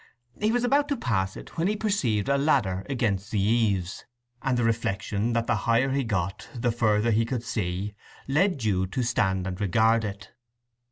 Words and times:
He 0.41 0.51
was 0.51 0.63
about 0.63 0.87
to 0.87 0.97
pass 0.97 1.37
it 1.37 1.59
when 1.59 1.67
he 1.67 1.75
perceived 1.75 2.27
a 2.27 2.35
ladder 2.35 2.83
against 2.89 3.29
the 3.29 3.39
eaves; 3.39 4.03
and 4.41 4.57
the 4.57 4.63
reflection 4.63 5.33
that 5.33 5.45
the 5.45 5.53
higher 5.69 5.91
he 5.91 6.03
got, 6.03 6.49
the 6.55 6.71
further 6.71 7.11
he 7.11 7.23
could 7.23 7.43
see, 7.43 7.93
led 8.27 8.57
Jude 8.57 8.91
to 8.93 9.03
stand 9.03 9.45
and 9.45 9.61
regard 9.61 10.03
it. 10.03 10.31